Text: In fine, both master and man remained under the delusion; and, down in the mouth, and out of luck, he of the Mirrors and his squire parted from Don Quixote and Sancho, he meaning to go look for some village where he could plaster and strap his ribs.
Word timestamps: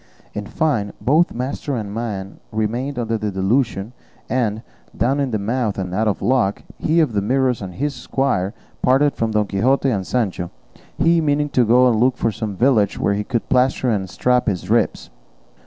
In 0.33 0.47
fine, 0.47 0.93
both 0.99 1.31
master 1.31 1.75
and 1.75 1.93
man 1.93 2.39
remained 2.51 2.97
under 2.97 3.19
the 3.19 3.29
delusion; 3.29 3.93
and, 4.31 4.63
down 4.97 5.19
in 5.19 5.29
the 5.29 5.37
mouth, 5.37 5.77
and 5.77 5.93
out 5.93 6.07
of 6.07 6.23
luck, 6.23 6.63
he 6.79 6.99
of 6.99 7.13
the 7.13 7.21
Mirrors 7.21 7.61
and 7.61 7.75
his 7.75 7.93
squire 7.93 8.55
parted 8.81 9.13
from 9.13 9.29
Don 9.29 9.45
Quixote 9.45 9.91
and 9.91 10.07
Sancho, 10.07 10.49
he 10.97 11.21
meaning 11.21 11.49
to 11.49 11.63
go 11.65 11.87
look 11.91 12.17
for 12.17 12.31
some 12.31 12.55
village 12.55 12.97
where 12.97 13.13
he 13.13 13.23
could 13.23 13.47
plaster 13.47 13.91
and 13.91 14.09
strap 14.09 14.47
his 14.47 14.71
ribs. 14.71 15.11